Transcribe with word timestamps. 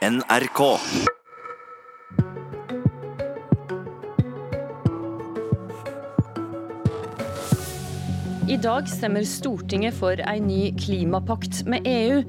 NRK. 0.00 0.60
I 8.48 8.56
dag 8.56 8.88
stemmer 8.88 9.26
Stortinget 9.28 9.92
for 9.98 10.16
ei 10.24 10.40
ny 10.40 10.70
klimapakt 10.80 11.66
med 11.68 11.84
EU. 11.84 12.22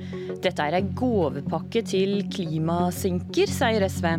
Dette 0.44 0.65
er 0.68 0.81
ei 0.81 0.89
gåvepakke 0.99 1.86
til 1.88 2.26
klimasinker, 2.36 3.47
sier 3.47 3.88
SV. 3.88 4.10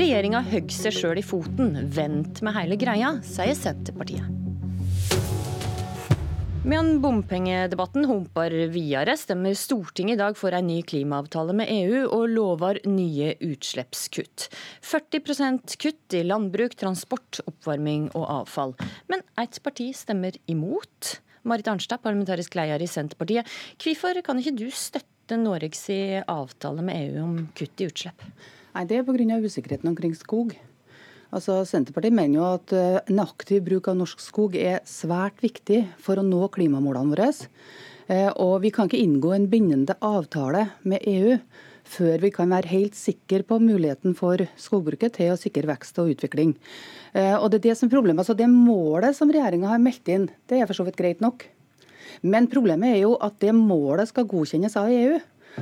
Regjeringa 0.00 0.40
høgg 0.48 0.72
seg 0.72 0.96
sjøl 0.96 1.20
i 1.20 1.26
foten. 1.28 1.76
Vent 1.92 2.40
med 2.40 2.56
hele 2.56 2.80
greia, 2.80 3.18
sier 3.20 3.52
Senterpartiet. 3.52 4.43
Medan 6.64 7.02
bompengedebatten 7.02 8.06
humper 8.08 8.54
videre, 8.72 9.12
stemmer 9.20 9.52
Stortinget 9.52 10.16
i 10.16 10.20
dag 10.22 10.38
for 10.40 10.54
en 10.56 10.64
ny 10.64 10.78
klimaavtale 10.88 11.52
med 11.52 11.68
EU 11.68 12.06
og 12.06 12.22
lover 12.32 12.78
nye 12.88 13.34
utslippskutt. 13.44 14.46
40% 14.80 15.76
kutt 15.84 16.16
i 16.16 16.22
landbruk, 16.24 16.72
transport, 16.80 17.42
oppvarming 17.44 18.06
og 18.14 18.24
avfall. 18.38 18.72
Men 19.12 19.20
ett 19.44 19.60
parti 19.60 19.90
stemmer 19.92 20.40
imot. 20.48 21.18
Marit 21.44 21.68
Arnstad, 21.68 22.00
parlamentarisk 22.00 22.56
leder 22.56 22.80
i 22.80 22.88
Senterpartiet. 22.88 23.44
Hvorfor 23.76 24.24
kan 24.24 24.40
ikke 24.40 24.56
du 24.64 24.70
støtte 24.72 25.36
Norges 25.36 25.84
avtale 26.24 26.80
med 26.80 27.10
EU 27.10 27.24
om 27.26 27.40
kutt 27.52 27.84
i 27.84 27.92
utslipp? 27.92 28.24
Nei, 28.72 28.86
Det 28.88 29.02
er 29.02 29.04
pga. 29.04 29.36
usikkerheten 29.36 29.92
omkring 29.92 30.16
skog. 30.16 30.56
Altså, 31.34 31.64
Senterpartiet 31.66 32.14
mener 32.14 32.38
jo 32.38 32.46
at 32.46 32.72
eh, 32.76 33.00
en 33.10 33.22
aktiv 33.24 33.64
bruk 33.66 33.88
av 33.90 33.98
norsk 33.98 34.20
skog 34.22 34.54
er 34.54 34.84
svært 34.86 35.40
viktig 35.42 35.80
for 36.02 36.20
å 36.20 36.26
nå 36.26 36.46
klimamålene 36.54 37.10
våre. 37.10 37.30
Eh, 38.06 38.30
og 38.38 38.60
vi 38.62 38.70
kan 38.74 38.86
ikke 38.86 39.02
inngå 39.02 39.32
en 39.34 39.48
bindende 39.50 39.96
avtale 40.04 40.68
med 40.86 41.02
EU 41.10 41.34
før 41.84 42.22
vi 42.22 42.30
kan 42.32 42.54
være 42.54 42.70
helt 42.70 42.96
sikre 42.96 43.42
på 43.44 43.58
muligheten 43.60 44.14
for 44.16 44.40
skogbruket 44.60 45.18
til 45.18 45.34
å 45.34 45.40
sikre 45.40 45.68
vekst 45.68 45.98
og 46.00 46.14
utvikling. 46.14 46.54
Eh, 47.12 47.34
og 47.34 47.50
Det 47.50 47.60
er 47.60 47.66
det 47.68 47.76
som 47.80 47.90
er 47.90 47.96
problemet. 47.96 48.22
Altså, 48.22 48.38
det 48.38 48.48
målet 48.48 49.18
som 49.18 49.30
regjeringa 49.34 49.74
har 49.74 49.82
meldt 49.82 50.08
inn, 50.14 50.30
det 50.46 50.60
er 50.60 50.70
for 50.70 50.78
så 50.78 50.86
vidt 50.86 51.00
greit 51.00 51.20
nok. 51.24 51.48
Men 52.22 52.46
problemet 52.46 52.94
er 52.94 53.00
jo 53.02 53.18
at 53.18 53.40
det 53.42 53.52
målet 53.58 54.08
skal 54.08 54.30
godkjennes 54.30 54.78
av 54.78 54.86
EU. 54.86 55.18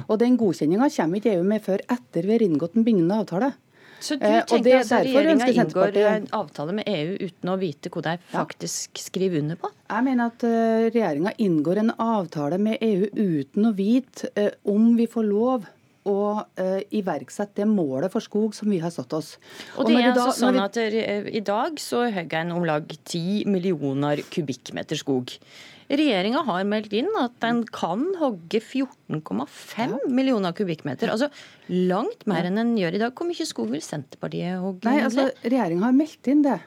Og 0.07 0.17
den 0.21 0.37
godkjenninga 0.41 0.93
kommer 0.93 1.21
ikke 1.21 1.37
EU 1.37 1.45
med 1.45 1.65
før 1.65 1.81
etter 1.89 2.29
vi 2.29 2.37
har 2.37 2.45
inngått 2.45 2.77
en 2.77 2.85
bindende 2.85 3.25
avtale. 3.25 3.55
Så 4.03 4.17
du 4.19 4.25
Eh, 4.27 4.41
og 4.41 4.47
tenker 4.51 4.65
det- 4.65 4.79
altså 4.81 4.97
derfor 4.99 5.23
regjeringa 5.23 5.47
inngår 5.65 5.97
en 6.13 6.27
avtale 6.39 6.73
med 6.75 6.89
EU 6.91 7.13
uten 7.29 7.51
å 7.53 7.59
vite 7.61 7.91
hva 7.95 8.03
de 8.03 8.15
faktisk 8.33 8.99
skriver 8.99 9.39
under 9.45 9.57
på? 9.57 9.71
Jeg 9.93 10.05
mener 10.05 10.27
at 10.33 10.43
uh, 10.43 10.91
regjeringa 10.91 11.33
inngår 11.39 11.79
en 11.85 11.93
avtale 12.03 12.59
med 12.59 12.79
EU 12.83 13.07
uten 13.15 13.69
å 13.71 13.73
vite 13.77 14.29
eh, 14.37 14.51
om 14.67 14.97
vi 14.99 15.07
får 15.07 15.25
lov 15.29 15.67
å 16.05 16.43
uh, 16.59 16.81
iverksette 16.91 17.55
det 17.63 17.67
målet 17.71 18.11
for 18.11 18.21
skog 18.25 18.55
som 18.59 18.69
vi 18.69 18.81
har 18.83 18.91
satt 18.91 19.13
oss. 19.15 19.37
Og 19.79 19.87
det 19.87 19.95
og 19.95 20.01
er 20.01 20.09
vi 20.09 20.15
da- 20.19 20.27
altså 20.27 20.47
sånn 20.49 20.59
vi- 20.59 20.65
at 20.65 20.77
eh, 20.83 21.37
I 21.37 21.41
dag 21.47 21.77
så 21.79 22.11
hogger 22.13 22.41
en 22.41 22.51
om 22.53 22.65
lag 22.67 22.89
10 23.05 23.45
millioner 23.47 24.17
kubikkmeter 24.35 24.99
skog. 24.99 25.31
Regjeringa 25.93 26.41
har 26.47 26.65
meldt 26.65 26.95
inn 26.97 27.11
at 27.21 27.35
den 27.45 27.63
kan 27.69 28.07
hogge 28.17 28.63
14,5 28.63 29.99
millioner 30.09 30.55
kubikkmeter. 30.57 31.13
Altså 31.13 31.29
langt 31.69 32.25
mer 32.31 32.49
enn 32.49 32.61
en 32.63 32.75
gjør 32.81 32.97
i 32.97 33.03
dag. 33.03 33.13
Hvor 33.17 33.29
mye 33.29 33.49
skog 33.49 33.69
vil 33.75 33.85
Senterpartiet 33.85 34.63
hogge? 34.63 34.87
Nei, 34.89 35.03
altså? 35.05 35.29
Regjeringa 35.45 35.91
har 35.91 35.97
meldt 35.97 36.33
inn 36.33 36.45
det. 36.47 36.61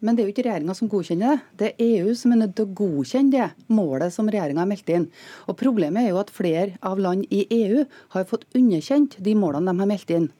Men 0.00 0.16
det 0.16 0.22
er 0.22 0.28
jo 0.30 0.32
ikke 0.32 0.46
regjeringa 0.46 0.74
som 0.76 0.88
godkjenner 0.88 1.34
det. 1.34 1.48
Det 1.60 1.66
er 1.68 1.98
EU 2.00 2.14
som 2.16 2.32
er 2.32 2.40
nødt 2.40 2.54
til 2.56 2.64
å 2.64 2.74
godkjenne 2.78 3.34
det 3.34 3.48
målet 3.68 4.14
som 4.14 4.30
regjeringa 4.32 4.62
har 4.62 4.70
meldt 4.70 4.92
inn. 4.94 5.06
Og 5.44 5.58
Problemet 5.60 6.06
er 6.06 6.14
jo 6.14 6.20
at 6.22 6.32
flere 6.32 6.78
av 6.80 7.00
land 7.04 7.26
i 7.28 7.42
EU 7.52 7.84
har 8.16 8.28
fått 8.30 8.48
underkjent 8.56 9.18
de 9.20 9.36
målene 9.36 9.74
de 9.74 9.84
har 9.84 9.90
meldt 9.90 10.14
inn. 10.16 10.30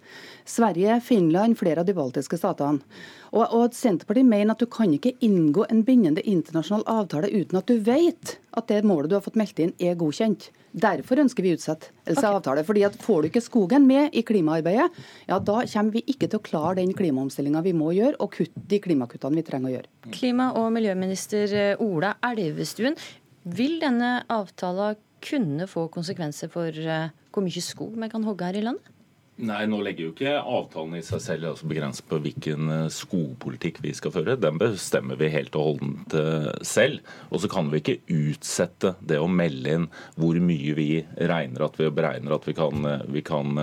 Sverige, 0.51 0.98
Finland, 1.05 1.59
flere 1.59 1.83
av 1.83 1.89
de 1.89 1.95
baltiske 1.97 2.39
statene. 2.41 2.83
Og, 3.31 3.45
og 3.55 3.75
Senterpartiet 3.77 4.27
mener 4.27 4.55
at 4.55 4.62
du 4.62 4.67
kan 4.70 4.91
ikke 4.95 5.15
inngå 5.23 5.69
en 5.70 5.84
bindende 5.87 6.25
internasjonal 6.27 6.83
avtale 6.91 7.31
uten 7.31 7.61
at 7.61 7.71
du 7.71 7.78
vet 7.87 8.37
at 8.59 8.66
det 8.71 8.81
målet 8.87 9.12
du 9.12 9.15
har 9.15 9.22
fått 9.22 9.39
meldt 9.39 9.62
inn, 9.62 9.75
er 9.78 9.99
godkjent. 9.99 10.49
Derfor 10.71 11.22
ønsker 11.22 11.47
vi 11.47 11.55
utsettelse 11.55 12.27
av 12.27 12.41
avtale. 12.41 12.65
fordi 12.66 12.84
at 12.87 12.99
Får 13.00 13.22
du 13.22 13.28
ikke 13.31 13.43
skogen 13.43 13.87
med 13.87 14.15
i 14.15 14.22
klimaarbeidet, 14.27 14.91
ja 15.31 15.39
da 15.39 15.62
kommer 15.62 15.93
vi 15.94 16.05
ikke 16.06 16.28
til 16.28 16.39
å 16.39 16.47
klare 16.47 16.78
den 16.81 16.94
klimaomstillinga 16.94 17.62
vi 17.62 17.72
må 17.75 17.93
gjøre, 17.94 18.19
og 18.19 18.34
kutte 18.34 18.66
de 18.71 18.81
klimakuttene 18.83 19.39
vi 19.39 19.47
trenger 19.47 19.71
å 19.71 19.75
gjøre. 19.77 19.91
Klima- 20.15 20.53
og 20.59 20.71
miljøminister 20.75 21.55
eh, 21.55 21.83
Ola 21.83 22.16
Elvestuen, 22.27 22.99
vil 23.44 23.78
denne 23.81 24.21
avtalen 24.28 24.99
kunne 25.21 25.66
få 25.71 25.89
konsekvenser 25.93 26.50
for 26.53 26.71
eh, 26.71 27.10
hvor 27.31 27.47
mye 27.47 27.62
skog 27.62 27.94
vi 27.99 28.10
kan 28.12 28.25
hogge 28.27 28.49
her 28.49 28.59
i 28.59 28.65
landet? 28.66 28.97
Nei, 29.41 29.62
nå 29.71 29.78
legger 29.81 30.05
jo 30.05 30.12
ikke 30.12 30.33
avtalen 30.37 30.99
i 30.99 31.05
seg 31.05 31.21
selv 31.25 31.49
altså 31.51 31.69
begrenset 31.71 32.05
på 32.11 32.19
hvilken 32.21 32.73
eh, 32.75 32.91
skogpolitikk 32.93 33.78
vi 33.81 33.95
skal 33.97 34.12
føre. 34.12 34.37
Den 34.37 34.59
bestemmer 34.61 35.17
vi 35.21 35.31
helt 35.33 35.56
og 35.56 35.71
holdent 35.71 36.17
eh, 36.19 36.51
selv. 36.67 37.01
Og 37.31 37.41
så 37.41 37.49
kan 37.53 37.71
vi 37.73 37.81
ikke 37.81 37.97
utsette 38.12 38.95
det 39.01 39.21
å 39.21 39.31
melde 39.31 39.77
inn 39.78 39.87
hvor 40.21 40.37
mye 40.45 40.75
vi 40.77 40.89
regner 41.17 41.65
at 41.65 41.81
vi 41.81 41.89
beregner 41.95 42.37
at 42.37 42.49
vi 42.49 42.56
kan, 42.59 42.84
eh, 42.91 43.06
vi 43.09 43.25
kan 43.25 43.56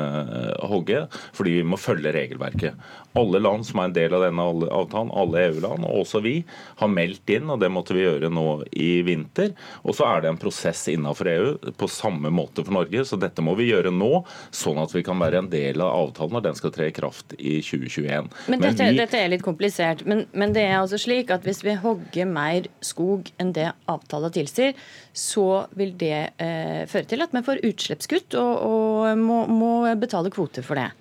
hogge, 0.68 1.06
fordi 1.38 1.60
vi 1.60 1.68
må 1.68 1.78
følge 1.80 2.14
regelverket. 2.16 2.88
Alle 3.18 3.42
land 3.42 3.66
som 3.68 3.82
er 3.82 3.90
en 3.90 3.96
del 3.96 4.16
av 4.18 4.26
denne 4.28 4.46
avtalen, 4.68 5.12
alle 5.18 5.44
EU-land, 5.48 5.86
og 5.88 6.04
også 6.04 6.22
vi, 6.26 6.36
har 6.80 6.92
meldt 6.92 7.34
inn, 7.34 7.50
og 7.54 7.62
det 7.62 7.72
måtte 7.74 7.96
vi 7.98 8.06
gjøre 8.06 8.32
nå 8.34 8.48
i 8.78 9.02
vinter. 9.08 9.54
Og 9.84 9.98
så 9.98 10.08
er 10.10 10.24
det 10.24 10.32
en 10.32 10.42
prosess 10.42 10.86
innenfor 10.92 11.32
EU 11.32 11.74
på 11.78 11.90
samme 11.92 12.32
måte 12.34 12.66
for 12.66 12.76
Norge, 12.78 13.06
så 13.08 13.20
dette 13.20 13.44
må 13.46 13.56
vi 13.60 13.70
gjøre 13.72 13.94
nå, 13.94 14.22
sånn 14.56 14.80
at 14.82 14.94
vi 14.96 15.04
kan 15.06 15.20
være 15.22 15.42
en 15.44 15.52
del 15.52 15.82
av 15.84 15.96
avtalen 16.08 16.38
når 16.38 16.48
den 16.50 16.60
skal 16.60 16.74
tre 16.76 16.90
i 16.92 16.96
kraft 16.96 17.36
i 17.38 17.58
2021. 17.66 18.30
Men 18.52 18.64
dette, 18.64 18.92
vi, 18.92 19.00
dette 19.02 19.22
er 19.22 19.34
litt 19.34 19.46
komplisert. 19.46 20.04
Men, 20.08 20.26
men 20.38 20.56
det 20.56 20.68
er 20.68 20.78
altså 20.80 21.00
slik 21.02 21.34
at 21.34 21.48
hvis 21.48 21.64
vi 21.66 21.78
hogger 21.82 22.30
mer 22.30 22.70
skog 22.86 23.32
enn 23.42 23.54
det 23.58 23.72
avtalen 23.90 24.34
tilsier, 24.36 24.78
så 25.18 25.66
vil 25.78 25.96
det 26.00 26.20
eh, 26.44 26.86
føre 26.90 27.10
til 27.10 27.26
at 27.26 27.34
vi 27.34 27.44
får 27.46 27.64
utslippskutt 27.68 28.38
og, 28.40 28.54
og 28.68 29.20
må, 29.22 29.44
må 29.50 29.74
betale 30.00 30.32
kvoter 30.34 30.66
for 30.66 30.80
det. 30.80 30.92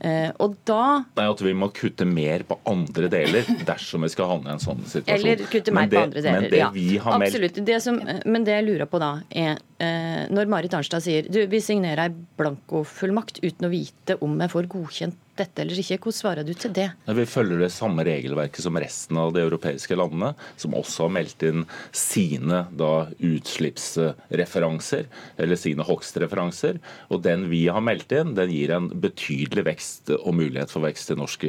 Eh, 0.00 0.30
og 0.38 0.54
da 0.68 1.04
Nei, 1.18 1.24
at 1.26 1.40
vi 1.42 1.54
må 1.58 1.70
kutte 1.74 2.06
mer 2.06 2.44
på 2.46 2.58
andre 2.70 3.08
deler 3.10 3.48
dersom 3.70 4.06
vi 4.06 4.12
skal 4.12 4.30
havne 4.34 4.52
i 4.52 4.56
en 4.56 4.62
sånn 4.62 4.84
situasjon. 4.86 5.14
Eller 5.16 5.46
kutte 5.50 5.74
mer 5.74 5.88
det- 5.90 5.98
på 5.98 6.04
andre 6.06 6.22
deler. 6.22 6.50
Det 6.52 6.60
ja. 6.62 6.70
meldt 6.70 7.34
Absolutt. 7.34 7.58
Det 7.66 7.80
som, 7.82 7.98
men 8.24 8.46
det 8.46 8.60
jeg 8.60 8.68
lurer 8.68 8.86
på 8.90 9.00
da, 9.02 9.10
er 9.30 9.58
når 9.78 10.48
Marit 10.50 10.74
Arnstad 10.74 11.04
sier 11.04 11.28
du, 11.30 11.38
vi 11.46 11.60
signerer 11.62 12.08
ei 12.08 12.14
blankofullmakt 12.40 13.38
uten 13.44 13.68
å 13.68 13.72
vite 13.72 14.16
om 14.24 14.34
jeg 14.42 14.50
får 14.50 14.70
godkjent 14.72 15.24
dette 15.38 15.62
eller 15.62 15.78
ikke, 15.80 15.98
hvordan 16.02 16.16
svarer 16.16 16.46
du 16.46 16.52
til 16.58 16.72
det? 16.74 16.88
Vi 17.14 17.26
følger 17.28 17.62
det 17.62 17.70
samme 17.74 18.04
regelverket 18.06 18.64
som 18.64 18.78
resten 18.80 19.18
av 19.20 19.32
de 19.34 19.42
europeiske 19.44 19.96
landene, 19.98 20.32
som 20.60 20.76
også 20.78 21.06
har 21.06 21.14
meldt 21.14 21.44
inn 21.46 21.64
sine 21.94 22.64
da, 22.78 23.08
utslippsreferanser, 23.28 25.08
eller 25.38 25.60
sine 25.60 25.86
hogstreferanser. 25.86 26.80
Og 27.12 27.22
den 27.26 27.46
vi 27.52 27.64
har 27.70 27.84
meldt 27.84 28.12
inn, 28.16 28.34
den 28.38 28.52
gir 28.54 28.74
en 28.74 28.90
betydelig 29.02 29.66
vekst 29.70 30.12
og 30.18 30.34
mulighet 30.38 30.72
for 30.72 30.86
vekst 30.86 31.14
i 31.14 31.18
norsk, 31.18 31.46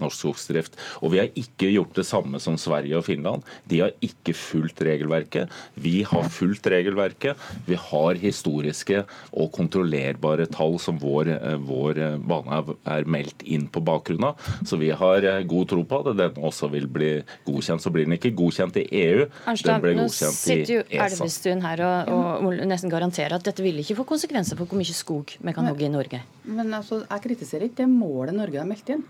norsk 0.00 0.18
skogsdrift. 0.24 0.78
Og 1.02 1.14
vi 1.14 1.22
har 1.22 1.32
ikke 1.38 1.70
gjort 1.72 1.96
det 1.98 2.06
samme 2.08 2.42
som 2.42 2.58
Sverige 2.60 2.98
og 2.98 3.06
Finland. 3.08 3.46
De 3.70 3.82
har 3.84 3.94
ikke 4.04 4.34
fulgt 4.36 4.82
regelverket. 4.84 5.52
Vi 5.78 6.00
har 6.08 6.28
fulgt 6.32 6.66
regelverket. 6.70 7.38
Vi 7.68 7.78
har 7.78 8.20
historiske 8.20 9.02
og 9.32 9.50
kontrollerbare 9.54 10.48
tall 10.52 10.78
som 10.82 10.98
vår, 11.00 11.30
vår 11.68 12.00
bane 12.28 12.62
er 12.88 13.08
meldt 13.08 13.44
inn 13.46 13.68
på 13.72 13.82
bakgrunn 13.84 14.30
av. 14.30 14.48
Så 14.66 14.78
vi 14.80 14.90
har 14.90 15.26
god 15.48 15.68
tro 15.72 15.84
på 15.88 16.00
at 16.02 16.16
den 16.18 16.40
også 16.48 16.70
vil 16.72 16.88
bli 16.90 17.10
godkjent. 17.46 17.84
Så 17.84 17.92
blir 17.94 18.08
den 18.08 18.16
ikke 18.18 18.32
godkjent 18.38 18.80
i 18.80 18.86
EU, 19.02 19.26
Arnstad, 19.44 19.74
den 19.74 19.84
blir 19.84 19.98
nå 19.98 20.08
sitter 20.12 20.74
jo. 20.78 20.82
Elvestuen 20.88 21.62
her 21.64 21.84
og, 21.84 22.12
og 22.48 22.64
nesten 22.68 22.92
garanterer 22.92 23.36
at 23.38 23.46
dette 23.46 23.64
vil 23.64 23.78
ikke 23.82 23.98
få 24.00 24.08
konsekvenser 24.08 24.58
for 24.58 24.68
hvor 24.68 24.80
mye 24.80 24.96
skog 24.96 25.36
vi 25.38 25.54
kan 25.54 25.68
hogge 25.68 25.86
i 25.86 25.92
Norge. 25.92 26.22
Men 26.48 26.74
altså, 26.74 27.02
Jeg 27.04 27.24
kritiserer 27.28 27.68
ikke 27.68 27.82
det 27.82 27.90
målet 27.92 28.36
Norge 28.36 28.60
har 28.60 28.68
meldt 28.68 28.94
inn. 28.94 29.04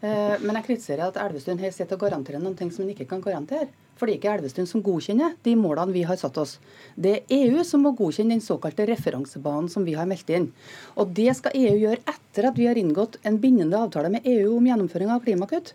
Eh, 0.00 0.36
Men 0.40 0.58
jeg 0.60 0.66
kritiserer 0.70 1.08
at 1.08 1.18
Elvestuen 1.24 1.58
her 1.58 1.74
sitter 1.74 1.98
og 1.98 2.06
garanterer 2.06 2.42
noen 2.42 2.56
ting 2.58 2.70
som 2.70 2.84
han 2.84 2.94
ikke 2.94 3.08
kan 3.10 3.22
garantere. 3.24 3.68
For 3.98 4.06
det 4.06 4.14
er 4.14 4.20
ikke 4.20 4.34
Elvestuen 4.36 4.68
som 4.70 4.82
godkjenner 4.86 5.34
de 5.44 5.54
målene 5.58 5.94
vi 5.94 6.04
har 6.06 6.18
satt 6.20 6.38
oss. 6.40 6.56
Det 6.94 7.14
er 7.18 7.32
EU 7.34 7.64
som 7.66 7.82
må 7.82 7.92
godkjenne 7.98 8.36
den 8.36 8.44
såkalte 8.44 8.86
referansebanen 8.88 9.70
som 9.72 9.86
vi 9.86 9.96
har 9.98 10.06
meldt 10.08 10.30
inn. 10.34 10.50
Og 10.96 11.10
det 11.16 11.32
skal 11.38 11.56
EU 11.58 11.74
gjøre 11.82 12.04
etter 12.04 12.50
at 12.50 12.58
vi 12.58 12.68
har 12.70 12.78
inngått 12.78 13.18
en 13.26 13.40
bindende 13.42 13.80
avtale 13.80 14.12
med 14.14 14.28
EU 14.28 14.54
om 14.58 14.70
gjennomføring 14.70 15.10
av 15.14 15.24
klimakutt. 15.26 15.74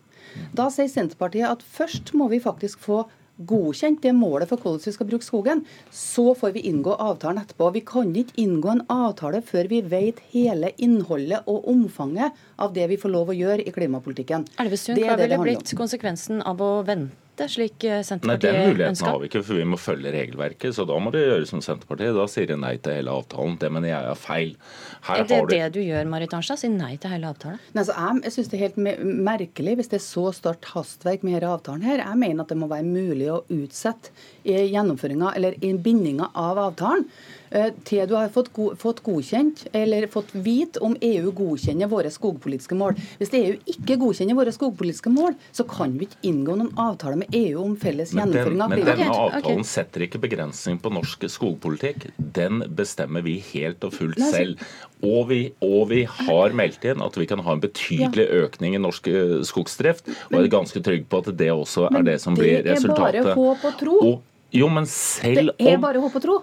Da 0.55 0.69
sier 0.71 0.87
Senterpartiet 0.91 1.49
at 1.49 1.65
først 1.75 2.15
må 2.17 2.29
vi 2.31 2.41
faktisk 2.43 2.79
få 2.83 3.03
godkjent 3.49 4.03
det 4.03 4.13
målet 4.13 4.49
for 4.49 4.61
hvordan 4.61 4.83
vi 4.85 4.93
skal 4.93 5.09
bruke 5.09 5.25
skogen. 5.25 5.63
Så 5.91 6.33
får 6.37 6.53
vi 6.57 6.65
inngå 6.69 6.93
avtalen 6.93 7.41
etterpå. 7.41 7.71
Vi 7.73 7.81
kan 7.87 8.13
ikke 8.15 8.37
inngå 8.43 8.75
en 8.75 8.85
avtale 8.93 9.41
før 9.45 9.69
vi 9.71 9.81
vet 9.81 10.21
hele 10.33 10.71
innholdet 10.77 11.49
og 11.49 11.67
omfanget 11.69 12.37
av 12.61 12.75
det 12.77 12.87
vi 12.93 12.99
får 13.01 13.13
lov 13.15 13.33
å 13.33 13.37
gjøre 13.37 13.65
i 13.65 13.73
klimapolitikken. 13.73 14.47
Elvestuen, 14.61 15.01
hva 15.01 15.17
ville 15.19 15.41
blitt 15.41 15.75
konsekvensen 15.77 16.45
av 16.45 16.61
å 16.61 16.71
vente 16.87 17.22
dette, 17.33 17.49
slik 17.51 17.83
Senterpartiet 17.83 18.23
ønsker? 18.23 18.29
Nei, 18.29 18.37
Den 18.37 18.69
muligheten 18.69 18.93
ønsker. 18.93 19.09
har 19.09 19.19
vi 19.19 19.29
ikke, 19.29 19.43
for 19.43 19.59
vi 19.59 19.65
må 19.67 19.79
følge 19.81 20.13
regelverket. 20.13 20.75
Så 20.77 20.85
da 20.87 20.99
må 21.01 21.11
de 21.13 21.23
gjøre 21.23 21.47
som 21.49 21.61
Senterpartiet. 21.65 22.15
Da 22.15 22.27
sier 22.31 22.47
de 22.47 22.57
nei 22.61 22.75
til 22.77 22.97
hele 22.97 23.13
avtalen. 23.13 23.57
Det 23.59 23.71
mener 23.73 23.89
jeg 23.89 24.11
er 24.13 24.19
feil. 24.19 24.55
Her 25.07 25.23
er 25.23 25.27
det 25.27 25.41
det 25.49 25.69
du 25.73 25.81
gjør, 25.81 26.09
Marit 26.13 26.33
Arnstad? 26.37 26.61
Si 26.61 26.71
nei 26.71 26.95
til 27.01 27.13
hele 27.13 27.31
avtalen? 27.33 27.59
Nei, 27.73 27.83
altså, 27.83 27.97
jeg 27.97 28.23
jeg 28.23 28.35
syns 28.37 28.49
det 28.51 28.57
er 28.57 28.65
helt 28.67 28.81
merkelig 29.03 29.77
hvis 29.79 29.91
det 29.91 29.99
er 29.99 30.05
så 30.05 30.25
stort 30.33 30.65
hastverk 30.73 31.23
med 31.23 31.39
denne 31.41 31.53
avtalen. 31.57 31.83
her. 31.83 32.03
Jeg 32.05 32.17
mener 32.17 32.43
at 32.43 32.49
det 32.49 32.57
må 32.57 32.69
være 32.71 32.87
mulig 32.87 33.29
å 33.33 33.43
utsette 33.49 34.13
gjennomføringa 34.45 35.35
eller 35.35 35.57
bindinga 35.59 36.29
av 36.35 36.57
avtalen 36.57 37.07
Eh, 37.07 37.42
til 37.85 38.07
du 38.09 38.15
har 38.17 38.31
fått, 38.33 38.49
go 38.55 38.71
fått, 38.79 39.03
godkjent 39.05 39.67
eller 39.77 40.07
fått 40.11 40.31
vite 40.33 40.81
om 40.83 40.95
EU 41.01 41.31
godkjenner 41.35 41.89
våre 41.91 42.09
skogpolitiske 42.13 42.77
mål. 42.77 42.97
Hvis 43.19 43.33
EU 43.37 43.57
ikke 43.69 43.97
godkjenner 44.01 44.37
våre 44.37 44.53
skogpolitiske 44.55 45.11
mål, 45.13 45.37
så 45.53 45.65
kan 45.69 45.93
vi 45.99 46.07
ikke 46.07 46.21
inngå 46.31 46.57
noen 46.59 46.71
avtale 46.81 47.19
med 47.21 47.35
EU 47.37 47.61
om 47.63 47.75
felles 47.79 48.13
men 48.13 48.33
gjennomføring 48.33 48.63
av 48.65 48.73
Men 48.73 48.85
denne 48.87 49.09
avtalen 49.11 49.61
okay. 49.61 49.69
setter 49.69 50.07
ikke 50.07 50.23
begrensning 50.23 50.79
på 50.81 50.93
norsk 50.93 51.27
skogpolitikk. 51.29 52.09
Den 52.17 52.63
bestemmer 52.73 53.25
vi 53.25 53.37
helt 53.53 53.85
og 53.85 53.93
fullt 53.99 54.21
selv. 54.33 54.63
Og 55.03 55.27
vi, 55.29 55.41
og 55.63 55.89
vi, 55.91 56.03
har 56.07 56.55
meldt 56.55 56.85
inn 56.87 57.03
at 57.03 57.17
vi 57.19 57.27
kan 57.29 57.41
ha 57.43 57.55
en 57.55 57.63
betydelig 57.63 58.25
økning 58.43 58.77
i 58.77 58.81
norsk 58.81 59.09
eh, 59.11 59.41
skogsdrift. 59.45 60.07
Og 60.29 60.37
jeg 60.37 60.47
er 60.47 60.53
ganske 60.53 60.83
trygg 60.85 61.09
på 61.11 61.21
at 61.23 61.33
det 61.37 61.51
også 61.51 61.89
er 61.91 62.07
det 62.07 62.17
som 62.23 62.37
blir 62.37 62.63
resultatet. 62.65 63.19
Men 63.19 63.19
Det 63.19 63.19
er 63.19 63.27
bare 63.27 63.37
håp 63.41 63.67
og 63.67 63.77
tro. 63.81 63.99
Og, 64.07 64.49
jo, 64.53 64.69
men 64.71 64.87
selv 64.89 65.53
om 65.53 65.59
Det 65.59 65.75
er 65.75 65.83
bare 65.83 66.03
håp 66.03 66.17
og 66.17 66.25
tro. 66.25 66.39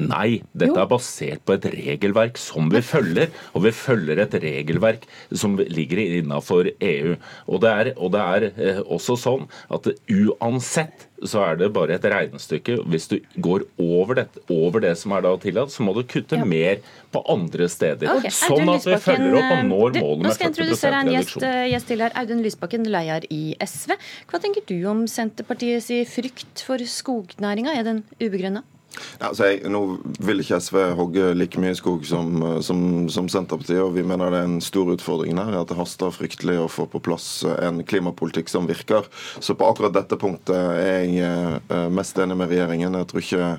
Nei, 0.00 0.40
dette 0.56 0.80
er 0.80 0.88
basert 0.88 1.42
på 1.44 1.58
et 1.58 1.66
regelverk 1.74 2.38
som 2.40 2.70
vi 2.72 2.80
følger. 2.84 3.28
Og 3.52 3.66
vi 3.66 3.72
følger 3.76 4.22
et 4.22 4.36
regelverk 4.40 5.04
som 5.28 5.58
ligger 5.60 6.00
innafor 6.00 6.70
EU. 6.72 7.16
Og 7.46 7.60
det, 7.60 7.72
er, 7.72 7.90
og 7.98 8.14
det 8.14 8.22
er 8.22 8.46
eh, 8.54 8.80
også 8.80 9.18
sånn 9.20 9.44
at 9.74 9.90
uansett 10.08 11.10
så 11.24 11.44
er 11.44 11.60
det 11.60 11.70
bare 11.76 11.98
et 11.98 12.06
regnestykke. 12.08 12.78
Hvis 12.90 13.10
du 13.12 13.18
går 13.44 13.66
over 13.80 14.22
det, 14.22 14.26
over 14.52 14.82
det 14.84 14.94
som 15.00 15.14
er 15.16 15.24
da 15.24 15.34
tillatt, 15.40 15.72
så 15.72 15.84
må 15.84 15.94
du 15.96 16.02
kutte 16.08 16.40
ja. 16.40 16.48
mer 16.48 16.80
på 17.12 17.22
andre 17.30 17.68
steder. 17.70 18.08
Okay. 18.16 18.32
Sånn 18.34 18.68
at 18.72 18.88
vi 18.88 18.98
følger 19.04 19.36
opp 19.38 19.52
og 19.52 19.56
når 19.60 19.70
målet 19.70 20.00
med 20.00 20.04
40 20.04 20.10
reduksjon. 20.10 20.24
Nå 20.24 20.34
skal 20.34 20.46
jeg 20.48 20.54
introdusere 20.54 21.00
en 21.04 21.14
gjest, 21.14 21.40
eh, 21.44 21.62
gjest 21.74 21.92
til 21.92 22.04
her. 22.04 22.20
Audun 22.24 22.44
Lysbakken, 22.44 22.88
leder 22.88 23.28
i 23.28 23.42
SV. 23.60 23.98
Hva 24.32 24.40
tenker 24.40 24.64
du 24.68 24.78
om 24.90 25.04
Senterpartiets 25.10 25.92
frykt 26.12 26.64
for 26.64 26.80
skognæringa? 26.80 27.76
Er 27.76 27.92
den 27.92 28.06
ubegrunna? 28.16 28.64
Altså 29.18 29.50
jeg, 29.50 29.62
nå 29.70 29.82
vil 30.24 30.42
ikke 30.42 30.60
SV 30.62 30.78
hogge 30.98 31.30
like 31.36 31.60
mye 31.62 31.74
skog 31.78 32.06
som, 32.08 32.42
som, 32.64 32.80
som, 33.12 33.28
Senterpartiet, 33.30 33.82
og 33.82 33.94
vi 33.96 34.04
mener 34.06 34.32
det 34.32 34.40
er 34.42 34.48
en 34.48 34.64
stor 34.64 34.90
utfordring 34.94 35.38
her, 35.38 35.54
at 35.60 35.70
det 35.70 35.78
haster 35.78 36.14
fryktelig 36.14 36.58
å 36.62 36.70
få 36.70 36.86
på 36.90 37.02
plass 37.04 37.28
en 37.44 37.82
klimapolitikk 37.86 38.50
som 38.52 38.68
virker. 38.70 39.06
Så 39.40 39.56
på 39.58 39.68
akkurat 39.68 39.94
dette 39.96 40.18
punktet 40.20 40.56
er 40.56 41.04
jeg 41.08 41.60
eh, 41.68 41.86
mest 41.92 42.18
enig 42.20 42.38
med 42.40 42.52
regjeringen. 42.52 42.98
Jeg 43.00 43.10
tror 43.10 43.24
ikke 43.24 43.52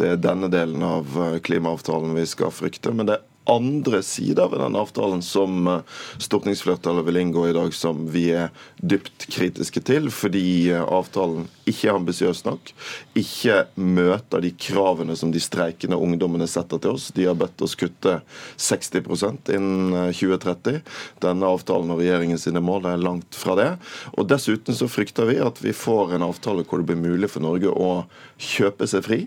det 0.00 0.14
er 0.14 0.24
denne 0.30 0.50
delen 0.52 0.84
av 0.86 1.18
klimaavtalen 1.44 2.16
vi 2.16 2.26
skal 2.28 2.54
frykte. 2.54 2.92
men 2.92 3.08
det 3.08 3.20
andre 3.44 4.02
sider 4.02 4.48
ved 4.48 4.60
den 4.60 4.76
avtalen 4.76 5.22
som 5.22 5.66
eh, 5.66 5.80
stortingsflertallet 6.22 7.06
vil 7.06 7.16
inngå 7.16 7.48
i 7.48 7.54
dag, 7.56 7.74
som 7.74 8.04
vi 8.12 8.28
er 8.36 8.52
dypt 8.78 9.26
kritiske 9.32 9.82
til, 9.82 10.10
fordi 10.14 10.70
eh, 10.70 10.82
avtalen 10.82 11.48
ikke 11.66 11.90
er 11.90 11.98
ambisiøs 11.98 12.44
nok, 12.46 12.72
ikke 13.18 13.64
møter 13.74 14.44
de 14.44 14.52
kravene 14.54 15.16
som 15.18 15.32
de 15.34 15.42
streikende 15.42 15.98
ungdommene 15.98 16.46
setter 16.50 16.82
til 16.82 16.94
oss. 16.96 17.10
De 17.16 17.26
har 17.26 17.38
bedt 17.38 17.62
oss 17.64 17.74
kutte 17.78 18.20
60 18.62 19.50
innen 19.56 20.12
2030. 20.14 20.78
Eh, 20.78 21.02
Denne 21.22 21.50
avtalen 21.50 21.90
og 21.94 22.02
regjeringen 22.02 22.40
sine 22.40 22.62
mål 22.62 22.86
er 22.92 23.02
langt 23.02 23.34
fra 23.38 23.58
det. 23.58 23.70
Og 24.14 24.30
Dessuten 24.30 24.76
så 24.78 24.90
frykter 24.90 25.26
vi 25.28 25.40
at 25.42 25.58
vi 25.64 25.74
får 25.74 26.14
en 26.14 26.28
avtale 26.28 26.62
hvor 26.68 26.78
det 26.78 26.92
blir 26.92 27.02
mulig 27.02 27.30
for 27.32 27.42
Norge 27.42 27.70
å 27.70 28.04
kjøpe 28.42 28.86
seg 28.90 29.02
fri 29.04 29.18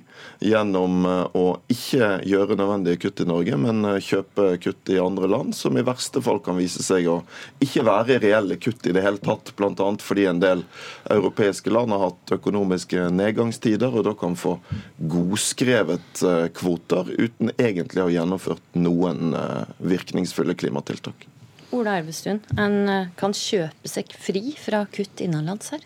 gjennom 0.44 1.06
å 1.06 1.46
ikke 1.72 2.20
gjøre 2.28 2.58
nødvendige 2.60 3.00
kutt 3.06 3.22
i 3.24 3.28
Norge, 3.28 3.58
men 3.60 3.84
kjøpe 4.06 4.48
kutt 4.64 4.92
i 4.94 5.00
andre 5.02 5.28
land, 5.32 5.56
som 5.58 5.78
i 5.78 5.84
verste 5.86 6.22
fall 6.24 6.40
kan 6.44 6.58
vise 6.60 6.84
seg 6.86 7.10
å 7.12 7.18
ikke 7.64 7.86
være 7.88 8.20
reelle 8.24 8.58
kutt 8.62 8.86
i 8.88 8.94
det 8.96 9.04
hele 9.06 9.22
tatt, 9.24 9.52
bl.a. 9.58 9.90
fordi 10.02 10.28
en 10.30 10.42
del 10.44 10.64
europeiske 11.12 11.74
land 11.74 11.94
har 11.96 12.08
hatt 12.08 12.36
økonomiske 12.38 13.10
nedgangstider 13.16 13.96
og 13.96 14.08
da 14.08 14.16
kan 14.18 14.38
få 14.40 14.58
godskrevet 14.98 16.24
eh, 16.24 16.48
kvoter 16.56 17.12
uten 17.18 17.54
egentlig 17.58 18.04
å 18.04 18.10
ha 18.10 18.16
gjennomført 18.20 18.78
noen 18.80 19.36
eh, 19.38 19.74
virkningsfulle 19.96 20.58
klimatiltak. 20.60 21.28
Ola 21.76 21.98
Elvestuen, 22.00 22.42
en 22.62 22.78
eh, 22.90 23.12
kan 23.20 23.36
kjøpe 23.36 23.90
seg 23.90 24.14
fri 24.16 24.54
fra 24.60 24.86
kutt 24.92 25.24
innenlands 25.26 25.74
her? 25.76 25.84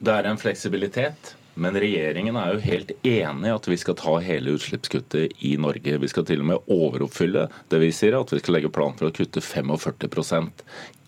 Det 0.00 0.12
er 0.16 0.30
en 0.30 0.40
fleksibilitet. 0.40 1.34
Men 1.54 1.76
regjeringen 1.80 2.36
er 2.38 2.54
jo 2.54 2.64
helt 2.64 2.92
enig 3.06 3.48
i 3.50 3.54
at 3.54 3.68
vi 3.68 3.78
skal 3.80 3.96
ta 3.98 4.16
hele 4.22 4.54
utslippskuttet 4.56 5.40
i 5.46 5.56
Norge. 5.60 5.98
Vi 6.02 6.10
skal 6.10 6.26
til 6.28 6.44
og 6.44 6.50
med 6.52 6.70
overoppfylle 6.70 7.48
det 7.72 7.80
vi 7.82 7.92
sier, 7.94 8.18
at 8.20 8.32
vi 8.32 8.42
skal 8.42 8.58
legge 8.58 8.72
plan 8.72 8.94
for 8.98 9.10
å 9.10 9.14
kutte 9.14 9.42
45% 9.44 10.62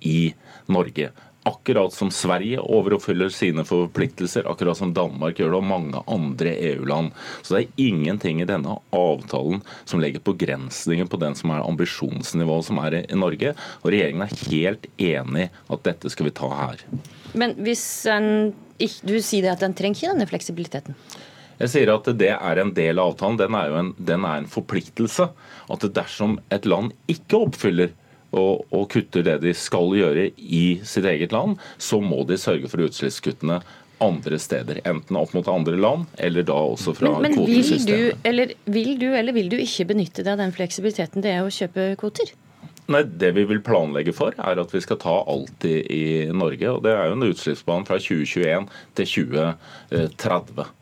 i 0.08 0.32
Norge. 0.72 1.12
Akkurat 1.44 1.90
som 1.92 2.10
Sverige 2.14 2.62
overoppfyller 2.62 3.32
sine 3.34 3.64
forpliktelser, 3.66 4.46
akkurat 4.46 4.78
som 4.78 4.92
Danmark 4.94 5.40
gjør 5.40 5.50
det, 5.50 5.58
og 5.58 5.66
mange 5.66 6.02
andre 6.06 6.52
EU-land. 6.68 7.10
Så 7.42 7.56
det 7.56 7.62
er 7.64 7.88
ingenting 7.88 8.42
i 8.42 8.46
denne 8.46 8.76
avtalen 8.94 9.64
som 9.82 10.02
legger 10.02 10.22
begrensninger 10.22 11.10
på 11.10 11.18
den 11.18 11.34
som 11.38 11.50
er 11.50 11.64
ambisjonsnivået 11.66 12.68
som 12.68 12.78
er 12.84 13.00
i 13.02 13.18
Norge. 13.18 13.56
Og 13.82 13.90
regjeringen 13.90 14.22
er 14.28 14.36
helt 14.52 14.86
enig 15.02 15.48
at 15.66 15.88
dette 15.88 16.14
skal 16.14 16.30
vi 16.30 16.36
ta 16.38 16.52
her. 16.54 16.86
Men 17.34 17.56
hvis 17.58 17.86
en 18.12 18.52
du 19.06 19.16
sier 19.22 19.52
at 19.52 19.62
den 19.62 19.76
trenger 19.78 19.98
ikke 19.98 20.12
denne 20.14 20.28
fleksibiliteten? 20.30 20.98
Jeg 21.62 21.70
sier 21.70 21.92
at 21.94 22.08
det 22.18 22.32
er 22.34 22.58
en 22.58 22.72
del 22.74 22.98
av 22.98 23.12
avtalen. 23.12 23.38
Den 23.38 23.56
er 23.58 23.68
jo 23.70 23.80
en, 23.80 23.90
den 23.98 24.24
er 24.26 24.40
en 24.40 24.48
forpliktelse. 24.50 25.28
At 25.70 25.84
dersom 25.94 26.38
et 26.54 26.66
land 26.66 26.94
ikke 27.12 27.44
oppfyller 27.46 27.92
og, 28.32 28.64
og, 28.72 28.86
kutter 28.92 29.24
det 29.26 29.36
de 29.42 29.52
skal 29.56 29.92
gjøre 29.92 30.30
i 30.36 30.64
sitt 30.88 31.06
eget 31.08 31.34
land, 31.36 31.58
så 31.76 32.00
må 32.00 32.22
de 32.28 32.38
sørge 32.40 32.70
for 32.72 32.80
utslippskuttene 32.86 33.60
andre 34.02 34.38
steder. 34.40 34.80
Enten 34.88 35.18
opp 35.20 35.34
mot 35.36 35.48
andre 35.52 35.76
land, 35.78 36.08
eller 36.18 36.46
da 36.48 36.56
også 36.72 36.96
fra 36.98 37.12
men, 37.14 37.28
men 37.28 37.36
kvotesystemet. 37.36 37.92
Vil 37.92 38.08
du, 38.08 38.28
eller, 38.30 38.54
vil 38.64 38.94
du 38.98 39.08
eller 39.12 39.36
vil 39.36 39.52
du 39.52 39.58
ikke 39.60 39.90
benytte 39.92 40.24
deg 40.24 40.32
av 40.34 40.42
den 40.42 40.56
fleksibiliteten 40.56 41.24
det 41.24 41.36
er 41.36 41.44
å 41.44 41.52
kjøpe 41.52 41.92
kvoter? 42.00 42.32
Nei, 42.92 43.02
Det 43.06 43.32
vi 43.36 43.46
vil 43.48 43.62
planlegge 43.64 44.14
for, 44.16 44.36
er 44.36 44.60
at 44.60 44.74
vi 44.74 44.82
skal 44.84 45.00
ta 45.02 45.16
alt 45.30 45.66
i, 45.68 45.78
i 45.82 46.04
Norge. 46.32 46.68
og 46.70 46.82
Det 46.84 46.92
er 46.92 47.08
jo 47.08 47.18
en 47.18 47.28
utslippsbane 47.30 47.88
fra 47.88 47.98
2021 48.02 48.68
til 48.98 49.12
2030. 49.16 50.72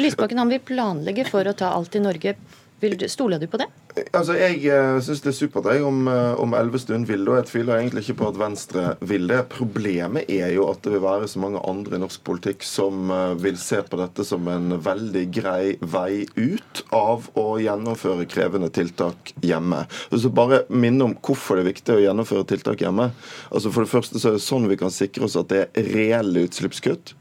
Lysbakken 0.00 0.40
han 0.40 0.50
vil 0.52 0.64
planlegge 0.64 1.26
for 1.28 1.46
å 1.46 1.56
ta 1.56 1.74
alt 1.76 1.96
i 1.98 2.02
Norge. 2.02 2.34
Stoler 2.78 3.38
du 3.38 3.46
på 3.50 3.58
det? 3.58 3.66
Altså, 4.14 4.36
Jeg 4.38 4.60
uh, 4.70 5.00
syns 5.02 5.22
det 5.24 5.32
er 5.32 5.34
supert 5.34 5.66
jeg, 5.66 5.82
om, 5.82 6.06
uh, 6.06 6.38
om 6.38 6.52
Elvestuen 6.54 7.02
vil 7.08 7.24
det. 7.24 7.32
Og 7.32 7.38
jeg 7.40 7.46
tviler 7.48 7.80
egentlig 7.80 8.04
ikke 8.04 8.20
på 8.20 8.28
at 8.30 8.38
Venstre 8.38 8.84
vil 9.00 9.26
det. 9.26 9.40
Problemet 9.50 10.30
er 10.30 10.52
jo 10.54 10.68
at 10.70 10.84
det 10.84 10.92
vil 10.94 11.02
være 11.02 11.26
så 11.30 11.42
mange 11.42 11.62
andre 11.66 11.98
i 11.98 12.02
norsk 12.04 12.22
politikk 12.26 12.62
som 12.62 13.10
uh, 13.10 13.34
vil 13.40 13.58
se 13.58 13.80
på 13.82 13.98
dette 13.98 14.22
som 14.26 14.46
en 14.52 14.76
veldig 14.84 15.24
grei 15.34 15.74
vei 15.82 16.22
ut 16.36 16.84
av 16.94 17.26
å 17.34 17.46
gjennomføre 17.58 18.28
krevende 18.30 18.70
tiltak 18.70 19.32
hjemme. 19.42 19.82
Så 20.14 20.30
bare 20.30 20.62
minne 20.70 21.08
om 21.08 21.16
hvorfor 21.18 21.58
det 21.58 21.64
er 21.64 21.72
viktig 21.72 21.96
å 21.96 22.04
gjennomføre 22.04 22.46
tiltak 22.52 22.84
hjemme. 22.84 23.10
Altså 23.50 23.74
For 23.74 23.82
det 23.82 23.90
første 23.90 24.22
så 24.22 24.30
er 24.30 24.38
det 24.38 24.44
sånn 24.46 24.70
vi 24.70 24.78
kan 24.78 24.94
sikre 24.94 25.26
oss 25.26 25.34
at 25.40 25.50
det 25.50 25.64
er 25.66 25.90
reelle 25.98 26.46
utslippskutt. 26.46 27.16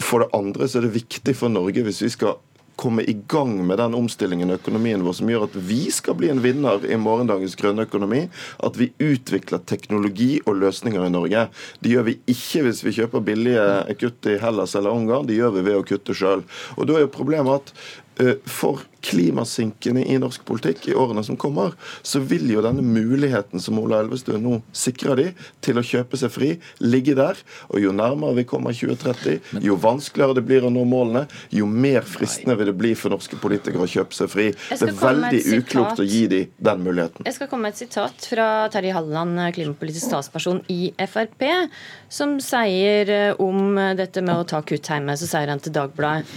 For 0.00 0.22
det 0.22 0.30
andre 0.38 0.70
så 0.70 0.78
er 0.78 0.86
det 0.86 0.94
viktig 1.00 1.34
for 1.36 1.50
Norge 1.50 1.82
hvis 1.84 2.04
vi 2.06 2.12
skal 2.14 2.38
komme 2.80 3.04
i 3.04 3.16
gang 3.28 3.58
med 3.66 3.78
den 3.80 3.94
omstillingen 3.98 4.50
i 4.50 4.56
økonomien 4.56 5.04
vår 5.04 5.18
som 5.20 5.30
gjør 5.30 5.46
at 5.48 5.56
vi 5.68 5.82
skal 5.92 6.16
bli 6.18 6.30
en 6.32 6.42
vinner 6.44 6.84
i 6.88 6.96
morgendagens 7.00 7.56
grønne 7.60 7.84
økonomi. 7.88 8.22
At 8.64 8.78
vi 8.80 8.90
utvikler 9.04 9.62
teknologi 9.68 10.38
og 10.46 10.60
løsninger 10.62 11.04
i 11.04 11.12
Norge. 11.12 11.46
Det 11.84 11.92
gjør 11.92 12.08
vi 12.08 12.18
ikke 12.32 12.64
hvis 12.66 12.84
vi 12.86 12.96
kjøper 13.00 13.26
billige 13.26 13.66
kutt 14.00 14.30
i 14.32 14.38
Hellas 14.40 14.76
eller 14.78 14.96
Ungarn, 14.96 15.28
det 15.28 15.36
gjør 15.36 15.58
vi 15.58 15.66
ved 15.68 15.80
å 15.80 15.86
kutte 15.86 16.16
sjøl. 16.16 16.46
Da 16.80 16.96
er 16.96 17.04
jo 17.04 17.12
problemet 17.12 17.60
at 17.60 17.74
for 18.48 18.84
klimasinkene 19.00 20.04
i 20.04 20.18
norsk 20.20 20.44
politikk 20.44 20.88
i 20.90 20.94
årene 20.94 21.22
som 21.24 21.36
kommer, 21.40 21.72
så 22.02 22.20
vil 22.20 22.50
jo 22.52 22.62
denne 22.64 22.84
muligheten 22.84 23.62
som 23.62 23.78
Ola 23.80 24.02
Elvestuen 24.04 24.42
nå 24.44 24.58
sikrer 24.76 25.16
de 25.20 25.26
til 25.64 25.80
å 25.80 25.84
kjøpe 25.84 26.20
seg 26.20 26.32
fri, 26.34 26.50
ligge 26.84 27.16
der. 27.18 27.40
Og 27.72 27.80
jo 27.84 27.94
nærmere 27.96 28.40
vi 28.40 28.46
kommer 28.48 28.76
2030, 28.76 29.62
jo 29.64 29.78
vanskeligere 29.80 30.36
det 30.38 30.44
blir 30.48 30.66
å 30.66 30.72
nå 30.72 30.84
målene, 30.88 31.24
jo 31.54 31.68
mer 31.70 32.04
fristende 32.08 32.58
vil 32.60 32.72
det 32.72 32.76
bli 32.80 32.92
for 32.98 33.12
norske 33.14 33.40
politikere 33.40 33.86
å 33.86 33.90
kjøpe 33.90 34.16
seg 34.16 34.32
fri. 34.32 34.48
Det 34.68 34.90
er 34.90 35.00
veldig 35.00 35.42
uklokt 35.60 36.04
å 36.04 36.08
gi 36.08 36.24
de 36.30 36.42
den 36.60 36.84
muligheten. 36.84 37.26
Jeg 37.28 37.38
skal 37.38 37.50
komme 37.50 37.68
med 37.68 37.76
et 37.76 37.84
sitat 37.86 38.28
fra 38.30 38.50
Terje 38.72 38.94
Halleland, 38.96 39.40
klimapolitisk 39.56 40.10
statsperson 40.10 40.62
i 40.72 40.92
Frp, 41.10 41.46
som 42.12 42.38
sier 42.44 43.10
eh, 43.14 43.40
om 43.40 43.76
dette 43.96 44.22
med 44.24 44.42
å 44.42 44.46
ta 44.48 44.60
kutt 44.66 44.88
hjemme, 44.92 45.16
så 45.16 45.28
sier 45.28 45.50
han 45.50 45.62
til 45.62 45.74
Dagbladet 45.74 46.28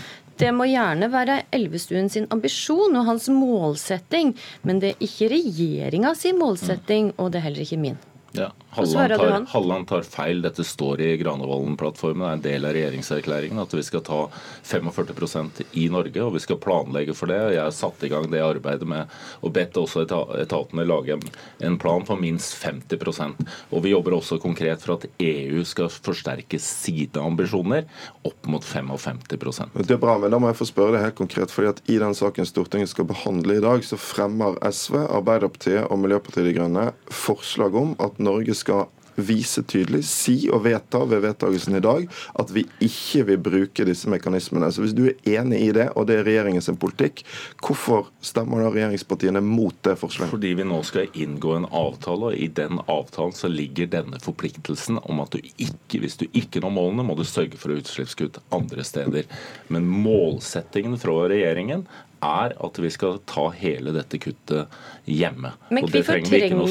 det 0.41 0.49
må 0.55 0.65
gjerne 0.69 1.09
være 1.13 1.43
Elvestuen 1.53 2.09
sin 2.09 2.25
ambisjon 2.33 2.95
og 2.99 3.05
hans 3.11 3.29
målsetting, 3.33 4.33
men 4.63 4.81
det 4.81 4.93
er 4.93 5.05
ikke 5.07 5.29
regjeringa 5.35 6.15
sin 6.17 6.39
målsetting, 6.41 7.13
og 7.17 7.33
det 7.33 7.41
er 7.41 7.47
heller 7.49 7.67
ikke 7.67 7.81
min. 7.83 8.01
Ja, 8.35 8.51
Halland 8.69 9.09
tar, 9.15 9.45
Halland 9.47 9.87
tar, 9.87 10.01
feil. 10.01 10.41
Dette 10.41 10.63
står 10.63 11.01
i 11.01 11.17
Granavolden-plattformen. 11.17 12.41
Det 12.41 12.49
er 12.49 12.55
en 12.57 12.63
del 12.63 12.65
av 12.65 12.71
regjeringserklæringen 12.73 13.61
at 13.61 13.73
vi 13.77 13.83
skal 13.85 14.01
ta 14.01 14.23
45% 14.65 15.61
i 15.77 15.83
Norge, 15.93 16.17
og 16.23 16.33
vi 16.33 16.41
skal 16.41 16.57
planlegge 16.57 17.13
for 17.13 17.29
det. 17.29 17.37
Jeg 17.53 17.61
har 17.61 17.75
satt 17.77 18.01
i 18.01 18.09
gang 18.09 18.25
det 18.31 18.41
arbeidet 18.41 18.87
med 18.89 19.11
og 19.45 19.53
bedt 19.53 19.77
også 19.77 20.07
etatene 20.41 20.85
lage 20.89 21.19
en 21.61 21.77
plan 21.77 22.05
for 22.07 22.17
minst 22.17 22.55
50% 22.63 23.43
Og 23.69 23.83
vi 23.85 23.93
jobber 23.93 24.17
også 24.17 24.39
konkret 24.41 24.81
for 24.81 24.95
at 24.97 25.05
EU 25.21 25.61
skal 25.67 25.91
forsterke 25.93 26.57
sine 26.57 27.21
ambisjoner 27.21 27.85
opp 28.25 28.49
mot 28.49 28.65
55% 28.65 29.77
Det 29.85 29.93
er 29.93 30.01
bra, 30.01 30.17
men 30.17 30.33
da 30.33 30.41
må 30.41 30.49
jeg 30.49 30.57
få 30.63 30.69
spørre 30.71 30.97
deg 30.97 31.05
helt 31.05 31.19
konkret. 31.21 31.53
fordi 31.53 31.69
at 31.75 31.83
I 31.85 31.99
den 32.01 32.17
saken 32.17 32.49
Stortinget 32.49 32.89
skal 32.89 33.05
behandle 33.05 33.59
i 33.59 33.63
dag, 33.63 33.85
så 33.85 33.99
fremmer 34.01 34.57
SV, 34.65 34.97
Arbeiderpartiet 35.05 35.85
og 35.85 36.01
Miljøpartiet 36.01 36.49
De 36.49 36.57
Grønne 36.57 36.89
forslag 37.13 37.77
om 37.77 37.93
at 38.01 38.22
Norge 38.23 38.55
skal 38.57 38.87
vise 39.15 39.63
tydelig, 39.63 40.03
si 40.07 40.35
og 40.53 40.63
vedta 40.65 41.03
ved 41.09 41.23
vedtakelsen 41.25 41.77
i 41.77 41.81
dag, 41.83 42.05
at 42.39 42.53
vi 42.53 42.65
ikke 42.83 43.25
vil 43.29 43.41
bruke 43.45 43.85
disse 43.87 44.09
mekanismene. 44.09 44.71
Så 44.71 44.83
Hvis 44.83 44.95
du 44.97 45.05
er 45.07 45.39
enig 45.39 45.61
i 45.67 45.71
det, 45.75 45.89
og 45.95 46.07
det 46.07 46.19
er 46.19 46.27
regjeringens 46.27 46.69
politikk, 46.79 47.23
hvorfor 47.61 48.09
stemmer 48.21 48.63
da 48.63 48.71
regjeringspartiene 48.73 49.41
mot 49.45 49.75
det 49.85 49.97
forslaget? 49.99 50.33
Fordi 50.33 50.53
vi 50.57 50.67
nå 50.67 50.81
skal 50.87 51.11
inngå 51.13 51.57
en 51.57 51.69
avtale, 51.69 52.31
og 52.31 52.37
i 52.37 52.47
den 52.47 52.81
avtalen 52.87 53.35
så 53.37 53.51
ligger 53.51 53.91
denne 53.91 54.21
forpliktelsen 54.23 55.01
om 55.03 55.21
at 55.23 55.35
du 55.35 55.41
ikke, 55.57 56.01
hvis 56.01 56.17
du 56.17 56.25
ikke 56.31 56.63
når 56.63 56.73
målene, 56.73 57.05
må 57.05 57.17
du 57.19 57.25
sørge 57.27 57.59
for 57.59 57.75
utslippskutt 57.75 58.41
andre 58.53 58.85
steder. 58.87 59.29
Men 59.69 59.87
målsettingen 59.89 60.97
fra 61.01 61.27
regjeringen 61.29 61.85
er 62.23 62.55
at 62.65 62.79
vi 62.81 62.91
skal 62.93 63.19
ta 63.29 63.45
hele 63.57 63.93
dette 63.95 64.19
kuttet 64.21 64.71
hjemme. 65.09 65.53
Men 65.73 65.87
hvorfor 65.87 66.21
trenger, 66.23 66.63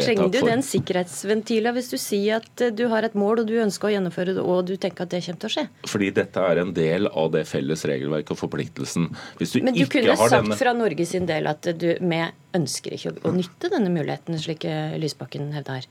trenger 0.00 0.32
du 0.32 0.38
den 0.46 0.64
sikkerhetsventilen 0.64 1.76
hvis 1.76 1.92
du 1.92 1.98
sier 2.00 2.40
at 2.40 2.64
eh, 2.64 2.72
du 2.74 2.86
har 2.92 3.06
et 3.06 3.16
mål 3.18 3.44
og 3.44 3.50
du 3.50 3.56
ønsker 3.60 3.90
å 3.90 3.92
gjennomføre 3.94 4.36
det 4.38 4.44
og 4.44 4.64
du 4.70 4.74
tenker 4.80 5.06
at 5.06 5.14
det 5.14 5.22
kommer 5.26 5.44
til 5.44 5.50
å 5.50 5.54
skje? 5.56 5.66
Fordi 5.92 6.10
dette 6.16 6.48
er 6.50 6.62
en 6.64 6.74
del 6.76 7.10
av 7.10 7.30
det 7.36 7.44
felles 7.50 7.84
regelverket 7.88 8.34
og 8.34 8.42
forpliktelsen. 8.42 9.08
Du 9.40 9.46
Men 9.60 9.76
du 9.76 9.84
kunne 9.90 10.16
sagt 10.16 10.36
denne... 10.38 10.60
fra 10.60 10.74
Norge 10.76 11.06
sin 11.08 11.28
del 11.28 11.50
at 11.50 11.70
du, 11.80 11.88
vi 12.00 12.20
ønsker 12.56 12.96
ikke 12.96 13.14
å, 13.14 13.22
å 13.30 13.36
nytte 13.36 13.72
denne 13.72 13.92
muligheten, 13.92 14.38
slik 14.40 14.66
eh, 14.68 14.96
Lysbakken 15.00 15.52
hevder 15.56 15.80
her? 15.80 15.90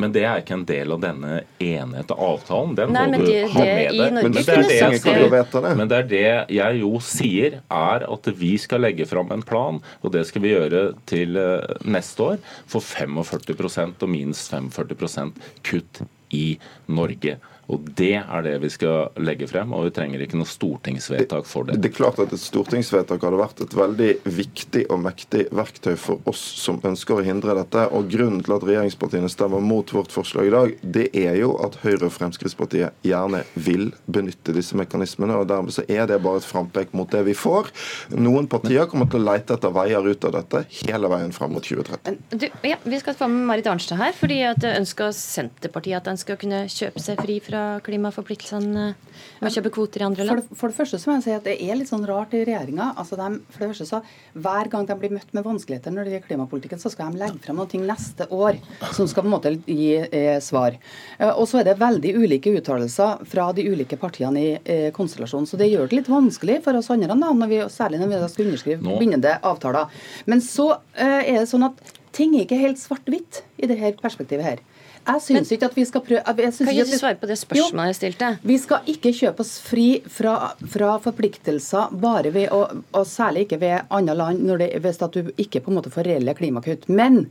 Men 0.00 0.14
det 0.14 0.24
er 0.26 0.40
ikke 0.42 0.56
en 0.56 0.64
del 0.66 0.94
av 0.94 1.02
denne 1.04 1.34
enighet 1.62 2.10
avtalen. 2.14 2.74
Den 2.78 2.94
Nei, 2.94 3.04
må 3.12 3.20
du 3.22 3.28
det, 3.28 3.42
ha 3.52 3.62
med 3.62 3.98
deg. 3.98 4.16
Men, 4.16 4.34
det 4.34 4.42
det, 4.42 5.74
men 5.78 5.90
det 5.90 6.00
er 6.00 6.08
det 6.10 6.24
jeg 6.56 6.80
jo 6.80 6.90
sier, 7.04 7.60
er 7.70 8.06
at 8.08 8.30
vi 8.40 8.54
skal 8.58 8.82
legge 8.82 9.06
fram 9.06 9.30
en 9.34 9.44
plan, 9.46 9.78
og 10.02 10.14
det 10.16 10.24
skal 10.26 10.42
vi 10.44 10.54
gjøre 10.54 10.82
til 11.10 11.38
eh, 11.38 11.78
neste 11.86 12.26
år, 12.34 12.42
for 12.70 12.82
45% 12.82 14.02
og 14.02 14.10
minst 14.10 14.50
45% 14.50 15.38
kutt 15.70 16.02
i 16.34 16.44
Norge. 16.90 17.38
Og 17.72 17.84
Det 17.96 18.14
er 18.20 18.44
det 18.44 18.54
vi 18.62 18.70
skal 18.72 19.14
legge 19.24 19.46
frem, 19.48 19.72
og 19.72 19.86
vi 19.86 19.92
trenger 19.96 20.24
ikke 20.24 20.36
noe 20.36 20.48
stortingsvedtak 20.48 21.46
for 21.48 21.68
det. 21.68 21.78
Det 21.80 21.90
er 21.92 21.96
klart 21.96 22.20
at 22.20 22.32
Et 22.34 22.40
stortingsvedtak 22.40 23.22
hadde 23.24 23.40
vært 23.40 23.62
et 23.64 23.76
veldig 23.76 24.10
viktig 24.26 24.84
og 24.92 25.00
mektig 25.04 25.46
verktøy 25.54 25.94
for 26.00 26.20
oss 26.28 26.42
som 26.60 26.80
ønsker 26.84 27.20
å 27.20 27.24
hindre 27.24 27.54
dette. 27.56 27.86
og 27.94 28.10
Grunnen 28.10 28.42
til 28.44 28.56
at 28.56 28.66
regjeringspartiene 28.66 29.30
stemmer 29.32 29.64
mot 29.64 29.86
vårt 29.94 30.12
forslag 30.12 30.48
i 30.48 30.54
dag, 30.54 30.74
det 30.82 31.08
er 31.16 31.38
jo 31.40 31.54
at 31.64 31.78
Høyre 31.84 32.08
og 32.08 32.14
Fremskrittspartiet 32.16 32.92
gjerne 33.06 33.44
vil 33.54 33.92
benytte 34.06 34.52
disse 34.52 34.76
mekanismene. 34.76 35.36
og 35.36 35.48
Dermed 35.48 35.72
så 35.72 35.86
er 35.88 36.06
det 36.10 36.20
bare 36.22 36.42
et 36.42 36.48
frampek 36.48 36.92
mot 36.92 37.10
det 37.10 37.24
vi 37.24 37.34
får. 37.34 37.70
Noen 38.18 38.48
partier 38.48 38.88
kommer 38.90 39.08
til 39.08 39.22
å 39.22 39.30
leite 39.30 39.56
etter 39.56 39.72
veier 39.72 40.04
ut 40.04 40.24
av 40.24 40.36
dette 40.36 40.64
hele 40.84 41.08
veien 41.08 41.32
frem 41.32 41.54
mot 41.54 41.64
2030. 41.64 42.20
Du, 42.34 42.48
ja, 42.66 42.76
vi 42.84 43.00
skal 43.00 43.16
få 43.16 43.28
med 43.30 43.48
Marit 43.48 43.70
Arnstad 43.70 44.00
her, 44.00 44.12
fordi 44.16 44.42
at 44.44 44.64
ønsker 44.74 45.14
Senterpartiet 45.14 46.02
at 46.02 46.10
en 46.10 46.20
skal 46.24 46.38
kunne 46.40 46.64
kjøpe 46.72 47.02
seg 47.02 47.20
fri 47.22 47.38
fra 47.44 47.62
klimaforpliktelsene 47.84 48.84
med 48.94 49.48
å 49.48 49.52
kjøpe 49.52 49.72
kvoter 49.74 50.02
i 50.02 50.06
andre 50.08 50.26
land? 50.26 50.42
For 50.42 50.54
det, 50.54 50.58
for 50.60 50.72
det, 50.72 50.78
første 50.78 51.00
så 51.00 51.10
må 51.10 51.16
jeg 51.18 51.26
si 51.26 51.34
at 51.36 51.46
det 51.46 51.56
er 51.62 51.78
litt 51.78 51.90
sånn 51.90 52.06
rart 52.08 52.34
i 52.36 52.42
regjeringa. 52.46 52.90
Altså 53.00 53.18
for 53.18 53.62
det 53.62 53.70
første 53.70 53.88
så 53.88 54.00
Hver 54.34 54.70
gang 54.72 54.86
de 54.88 54.96
blir 54.98 55.14
møtt 55.14 55.30
med 55.36 55.46
vanskeligheter 55.46 55.94
når 55.94 56.06
det 56.06 56.14
gjelder 56.14 56.28
klimapolitikken, 56.30 56.82
så 56.82 56.92
skal 56.92 57.12
de 57.12 57.22
legge 57.22 57.40
frem 57.44 57.60
noe 57.60 57.82
neste 57.84 58.28
år 58.34 58.58
som 58.94 59.08
skal 59.10 59.24
på 59.24 59.30
en 59.30 59.34
måte 59.34 59.54
gi 59.66 59.94
eh, 60.02 60.38
svar. 60.44 60.76
Eh, 61.18 61.30
og 61.30 61.46
så 61.50 61.60
er 61.60 61.68
det 61.68 61.76
veldig 61.80 62.14
ulike 62.18 62.52
uttalelser 62.58 63.24
fra 63.30 63.48
de 63.56 63.66
ulike 63.68 63.98
partiene 64.00 64.42
i 64.42 64.52
eh, 64.58 64.88
konstellasjonen. 64.96 65.48
Så 65.48 65.60
det 65.60 65.70
gjør 65.70 65.88
det 65.88 66.00
litt 66.00 66.12
vanskelig 66.12 66.60
for 66.64 66.78
oss 66.78 66.90
andre, 66.94 67.14
da, 67.14 67.32
når 67.34 67.52
vi, 67.52 67.60
særlig 67.72 68.00
når 68.02 68.14
vi 68.14 68.22
skal 68.32 68.48
underskrive 68.48 68.96
bindende 69.02 69.36
avtaler. 69.44 69.92
Men 70.30 70.42
så 70.44 70.72
eh, 70.94 71.20
er 71.34 71.42
det 71.42 71.50
sånn 71.50 71.68
at 71.68 71.94
ting 72.14 72.36
er 72.36 72.46
ikke 72.46 72.60
helt 72.60 72.80
svart-hvitt 72.80 73.42
i 73.58 73.68
dette 73.70 73.96
perspektivet 74.02 74.46
her. 74.46 74.62
Jeg 75.04 75.20
syns 75.20 75.50
ikke 75.52 75.68
at 75.68 75.74
vi 75.76 75.84
skal 75.84 76.00
prøve 76.04 76.20
Kan 76.24 76.68
ikke 76.72 76.84
du 76.88 76.96
svare 76.96 77.18
på 77.20 77.28
det 77.28 77.36
spørsmålet 77.36 77.90
jeg 77.90 77.96
stilte? 77.98 78.28
Vi 78.40 78.56
skal 78.60 78.86
ikke 78.88 79.12
kjøpe 79.12 79.44
oss 79.44 79.52
fri 79.60 79.86
fra, 80.08 80.54
fra 80.72 80.94
forpliktelser 81.04 81.92
bare 82.00 82.32
ved 82.32 82.52
å, 82.54 82.62
og 82.72 83.04
særlig 83.08 83.44
ikke 83.44 83.58
ved 83.60 83.90
andre 83.92 84.14
land 84.16 84.44
når 84.48 84.62
det, 84.62 84.68
hvis 84.84 85.02
at 85.04 85.16
du 85.16 85.28
ikke 85.36 85.60
på 85.64 85.72
en 85.72 85.78
måte 85.78 85.92
får 85.92 86.08
reelle 86.08 86.34
klimakutt. 86.38 86.88
Men 86.88 87.26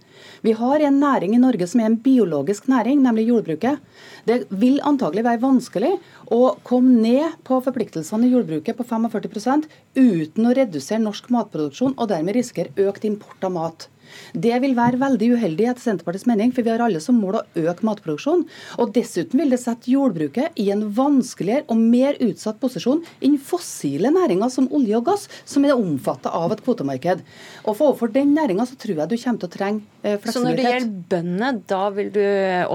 vi 0.46 0.54
har 0.60 0.86
en 0.86 1.00
næring 1.02 1.34
i 1.34 1.42
Norge 1.42 1.68
som 1.70 1.82
er 1.82 1.90
en 1.90 1.98
biologisk 2.04 2.70
næring, 2.70 3.02
nemlig 3.02 3.26
jordbruket. 3.32 3.82
Det 4.30 4.44
vil 4.52 4.78
antagelig 4.86 5.26
være 5.26 5.42
vanskelig 5.42 5.96
å 6.34 6.44
komme 6.68 7.02
ned 7.02 7.40
på 7.48 7.58
forpliktelsene 7.66 8.30
i 8.30 8.36
jordbruket 8.36 8.78
på 8.78 8.86
45% 8.86 9.66
uten 9.98 10.46
å 10.46 10.54
redusere 10.54 11.02
norsk 11.02 11.34
matproduksjon 11.34 11.98
og 11.98 12.14
dermed 12.14 12.38
risikere 12.38 12.86
økt 12.86 13.10
import 13.10 13.50
av 13.50 13.58
mat. 13.58 13.90
Det 14.34 14.56
vil 14.64 14.76
være 14.78 15.00
veldig 15.02 15.30
uheldig 15.38 15.70
etter 15.72 15.84
Senterpartiets 15.84 16.28
mening, 16.30 16.54
for 16.56 16.66
vi 16.66 16.74
har 16.74 16.84
alle 16.84 17.02
som 17.04 17.18
mål 17.22 17.40
å 17.40 17.44
øke 17.64 17.88
matproduksjonen. 17.88 18.46
Og 18.82 18.94
dessuten 18.96 19.42
vil 19.42 19.54
det 19.54 19.62
sette 19.62 19.92
jordbruket 19.94 20.60
i 20.62 20.70
en 20.74 20.86
vanskeligere 20.96 21.68
og 21.74 21.80
mer 21.82 22.20
utsatt 22.24 22.60
posisjon 22.62 23.04
enn 23.24 23.40
fossile 23.42 24.12
næringer 24.14 24.52
som 24.54 24.70
olje 24.74 25.00
og 25.00 25.08
gass, 25.12 25.28
som 25.46 25.66
er 25.68 25.78
omfattet 25.78 26.32
av 26.34 26.54
et 26.56 26.64
kvotemarked. 26.66 27.24
Og 27.64 27.74
for 27.74 27.92
overfor 27.92 28.14
den 28.14 28.34
næringa 28.38 28.68
så 28.70 28.78
tror 28.80 29.04
jeg 29.04 29.12
du 29.12 29.18
kommer 29.18 29.44
til 29.44 29.50
å 29.50 29.56
trenge 29.58 29.82
fleksibilitet. 30.04 30.34
Så 30.34 30.44
når 30.44 30.60
det 30.60 30.68
gjelder 30.68 30.94
bøndene, 31.14 31.52
da 31.70 31.84
vil 31.96 32.14
du 32.14 32.24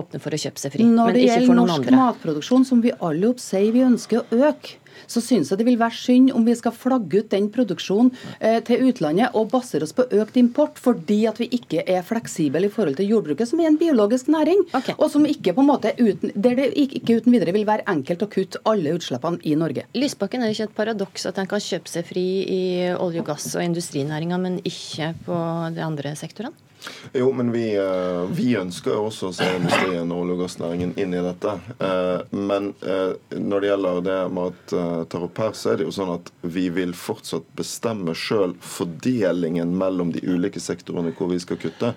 åpne 0.02 0.23
for 0.23 0.35
å 0.35 0.42
kjøpe 0.45 0.62
seg 0.62 0.75
fri, 0.75 0.88
men 0.88 0.99
ikke 0.99 0.99
for 0.99 1.09
noen 1.09 1.14
andre? 1.14 1.14
Når 1.14 1.16
det 1.18 1.25
gjelder 1.28 1.62
norsk 1.62 1.97
matproduksjon, 2.02 2.68
som 2.68 2.85
vi 2.85 2.95
alle 2.99 3.33
opp 3.33 3.42
sier 3.42 3.73
vi 3.75 3.87
ønsker 3.87 4.23
å 4.23 4.42
øke, 4.49 4.78
så 5.06 5.22
syns 5.24 5.52
jeg 5.52 5.60
det 5.60 5.68
vil 5.68 5.78
være 5.80 5.96
synd 5.98 6.32
om 6.36 6.46
vi 6.46 6.56
skal 6.58 6.74
flagge 6.74 7.22
ut 7.22 7.30
den 7.32 7.48
produksjonen 7.54 8.12
eh, 8.40 8.58
til 8.66 8.88
utlandet 8.88 9.36
og 9.38 9.50
basere 9.52 9.86
oss 9.86 9.94
på 9.96 10.06
økt 10.18 10.38
import 10.40 10.80
fordi 10.82 11.20
at 11.30 11.40
vi 11.40 11.50
ikke 11.58 11.84
er 11.86 12.06
fleksible 12.06 12.64
i 12.66 12.72
forhold 12.72 12.98
til 12.98 13.10
jordbruket, 13.12 13.50
som 13.50 13.62
er 13.62 13.70
en 13.70 13.80
biologisk 13.80 14.30
næring, 14.32 14.64
okay. 14.72 14.96
og 14.98 15.10
som 15.12 15.26
ikke 15.28 15.54
på 15.56 15.64
en 15.64 15.70
måte 15.70 15.94
uten, 15.98 16.32
der 16.34 16.58
det 16.58 16.70
ikke 16.78 17.20
uten 17.20 17.34
videre 17.34 17.54
vil 17.56 17.66
være 17.68 17.86
enkelt 17.90 18.24
å 18.24 18.30
kutte 18.32 18.62
alle 18.68 18.94
utslippene 18.98 19.42
i 19.48 19.56
Norge. 19.58 19.86
Lysbakken, 19.98 20.42
er 20.42 20.50
det 20.50 20.58
ikke 20.58 20.70
et 20.70 20.78
paradoks 20.78 21.28
at 21.28 21.40
en 21.40 21.50
kan 21.50 21.62
kjøpe 21.62 21.90
seg 21.90 22.06
fri 22.08 22.26
i 22.44 22.62
olje, 22.94 23.22
og 23.22 23.28
gass 23.32 23.50
og 23.56 23.64
industrinæringa, 23.64 24.38
men 24.40 24.60
ikke 24.66 25.12
på 25.26 25.36
de 25.74 25.84
andre 25.84 26.14
sektorene? 26.18 26.67
Jo, 27.12 27.32
men 27.32 27.52
vi, 27.52 27.76
eh, 27.76 28.23
vi, 28.30 28.56
ønsker 28.56 28.94
jo 28.94 29.06
også 29.08 29.30
å 29.30 29.35
se 29.35 29.49
industrien 29.56 30.12
og 30.12 30.23
olje- 30.23 30.37
og 30.37 30.42
gassnæringen 30.44 30.92
inn 31.00 31.14
i 31.16 31.23
dette. 31.25 31.54
Eh, 31.80 32.37
men 32.37 32.70
eh, 32.87 33.14
når 33.35 33.61
det 33.61 33.70
gjelder 33.70 34.02
det 34.06 34.18
Marit 34.37 34.75
tar 35.08 35.25
opp 35.25 35.40
her, 35.40 35.54
så 35.56 35.73
er 35.73 35.80
det 35.80 35.88
jo 35.88 35.94
sånn 35.94 36.12
at 36.18 36.30
vi 36.42 36.68
vil 36.75 36.92
fortsatt 36.97 37.47
bestemme 37.58 38.14
sjøl 38.16 38.54
fordelingen 38.62 39.73
mellom 39.78 40.12
de 40.14 40.23
ulike 40.26 40.61
sektorene 40.62 41.14
hvor 41.16 41.30
vi 41.32 41.40
skal 41.42 41.58
kutte. 41.61 41.94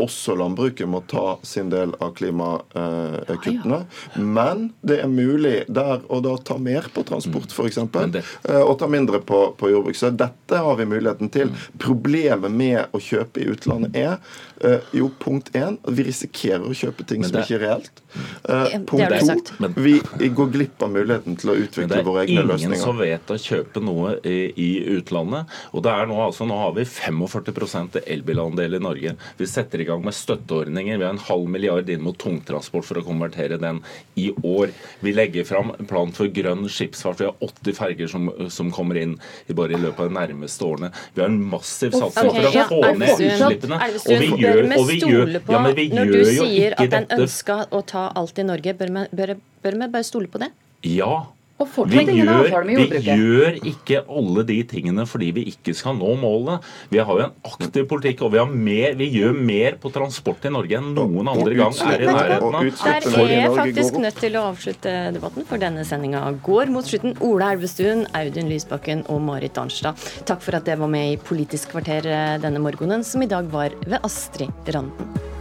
Også 0.00 0.34
landbruket 0.38 0.88
må 0.88 1.02
ta 1.10 1.36
sin 1.46 1.70
del 1.72 1.92
av 2.00 2.14
klimakuttene. 2.18 3.82
Men 4.16 4.70
det 4.86 5.00
er 5.04 5.12
mulig 5.12 5.56
der 5.68 6.02
og 6.08 6.24
da 6.24 6.34
ta 6.44 6.56
mer 6.60 6.88
på 6.94 7.04
transport, 7.06 7.52
f.eks. 7.52 7.78
Og 7.80 8.74
ta 8.80 8.90
mindre 8.90 9.20
på, 9.26 9.42
på 9.58 9.72
jordbruk. 9.72 9.98
Så 9.98 10.12
dette 10.14 10.62
har 10.64 10.78
vi 10.80 10.88
muligheten 10.88 11.30
til. 11.32 11.52
Mm. 11.52 11.78
Problemet 11.84 12.56
med 12.56 12.96
å 12.96 13.02
kjøpe 13.02 13.42
i 13.42 13.50
utlandet 13.52 13.96
er 13.99 13.99
uh, 14.08 14.92
jo 14.96 15.10
punkt 15.20 15.50
én 15.56 15.78
vi 15.88 16.06
risikerer 16.08 16.66
å 16.66 16.74
kjøpe 16.76 17.06
ting 17.08 17.24
som 17.26 17.40
ikke 17.42 17.58
er 17.58 17.64
reelt. 17.66 18.02
Uh, 18.48 18.74
punkt 18.88 19.52
to 19.58 19.68
vi 19.76 20.28
går 20.34 20.50
glipp 20.54 20.82
av 20.82 20.92
muligheten 20.94 21.36
til 21.40 21.52
å 21.52 21.56
utvikle 21.60 22.02
våre 22.06 22.24
egne 22.24 22.44
løsninger. 22.44 22.56
Det 22.56 22.66
er 22.66 22.74
ingen 22.74 22.82
som 22.82 22.98
vet 23.00 23.32
å 23.32 23.38
kjøpe 23.40 23.82
noe 23.84 24.16
i, 24.26 24.38
i 24.50 24.70
utlandet. 24.96 25.50
og 25.72 25.84
det 25.86 25.94
er 25.94 26.08
Nå 26.10 26.16
altså, 26.24 26.46
nå 26.48 26.56
har 26.58 26.72
vi 26.74 26.84
45% 26.88 28.00
elbilandel 28.02 28.78
i 28.78 28.82
Norge. 28.82 29.14
Vi 29.38 29.46
setter 29.46 29.82
i 29.82 29.86
gang 29.86 30.02
med 30.04 30.16
støtteordninger. 30.16 30.98
Vi 30.98 31.06
har 31.06 31.14
en 31.14 31.22
halv 31.28 31.46
milliard 31.50 31.90
inn 31.92 32.02
mot 32.02 32.18
tungtransport 32.18 32.88
for 32.88 32.98
å 32.98 33.04
konvertere 33.06 33.60
den 33.62 33.82
i 34.18 34.30
år. 34.42 34.74
Vi 35.04 35.14
legger 35.14 35.46
fram 35.46 35.74
en 35.76 35.88
plan 35.90 36.10
for 36.16 36.30
grønn 36.34 36.66
skipsfart. 36.70 37.20
Vi 37.22 37.28
har 37.28 37.46
80 37.46 37.78
ferger 37.78 38.10
som, 38.10 38.30
som 38.50 38.72
kommer 38.74 38.98
inn 39.00 39.16
i 39.46 39.56
bare 39.56 39.76
i 39.76 39.80
løpet 39.80 40.06
av 40.06 40.10
de 40.10 40.18
nærmeste 40.18 40.66
årene. 40.66 40.92
Vi 41.14 41.22
har 41.22 41.30
en 41.30 41.40
massiv 41.52 41.94
satsing 41.94 42.32
for 42.34 42.50
å 42.50 42.66
få 42.72 42.80
ned 42.98 43.24
utslippene. 43.28 43.80
Og 43.98 44.22
vi 44.22 44.30
gjør, 44.40 44.62
og 44.76 44.86
vi 44.88 44.98
gjør, 45.00 45.34
ja, 45.40 45.60
men 45.64 45.76
vi 45.76 45.88
Når 45.94 46.12
du 46.12 46.20
sier 46.28 46.76
at 46.78 46.96
en 47.00 47.08
ønsker 47.18 47.74
å 47.74 47.82
ta 47.86 48.06
alt 48.16 48.38
i 48.38 48.46
Norge, 48.46 48.74
bør 48.78 48.94
vi, 48.96 49.04
bør, 49.16 49.34
bør 49.64 49.78
bare 49.86 50.06
stole 50.06 50.30
på 50.30 50.40
det? 50.42 50.50
Ja, 50.86 51.26
Vi 51.60 52.04
gjør, 52.16 52.64
vi 52.64 53.00
gjør 53.04 53.56
ikke 53.68 54.00
alle 54.08 54.44
de 54.48 54.56
tingene 54.68 55.04
fordi 55.08 55.30
vi 55.36 55.44
ikke 55.52 55.74
skal 55.76 55.98
nå 55.98 56.14
målene. 56.20 56.58
Vi 56.92 57.00
har 57.02 57.20
jo 57.20 57.26
en 57.26 57.34
aktiv 57.50 57.84
politikk, 57.90 58.24
og 58.24 58.32
vi, 58.34 58.40
har 58.40 58.48
mer, 58.48 58.96
vi 58.96 59.10
gjør 59.12 59.36
mer 59.36 59.76
på 59.82 59.92
transport 59.92 60.46
i 60.48 60.52
Norge 60.54 60.78
enn 60.78 60.92
noen 60.96 61.28
andre 61.32 61.56
gang 61.58 61.76
er 61.86 62.04
i 62.04 62.08
nærheten 62.08 62.58
av. 62.60 62.70
Der 62.80 63.08
er 63.10 63.34
jeg 63.34 63.52
faktisk 63.58 64.00
nødt 64.00 64.20
til 64.24 64.38
å 64.40 64.46
avslutte 64.52 64.94
debatten, 65.16 65.48
for 65.48 65.62
denne 65.62 65.84
sendinga 65.88 66.24
går 66.46 66.72
mot 66.72 66.86
slutten. 66.86 67.16
Ola 67.26 67.52
Elvestuen, 67.56 68.06
Audun 68.16 68.48
Lysbakken 68.50 69.04
og 69.12 69.20
Marit 69.26 69.60
Arnstad, 69.60 70.00
takk 70.28 70.44
for 70.44 70.56
at 70.56 70.68
dere 70.68 70.80
var 70.80 70.92
med 70.92 71.14
i 71.14 71.18
Politisk 71.20 71.74
kvarter 71.74 72.08
eh, 72.08 72.38
denne 72.42 72.62
morgenen, 72.62 73.04
som 73.06 73.22
i 73.22 73.28
dag 73.30 73.50
var 73.52 73.76
ved 73.84 74.00
Astrid 74.06 74.72
Randen. 74.72 75.39